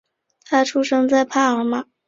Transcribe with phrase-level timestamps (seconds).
[0.45, 1.85] 他出生在帕尔马。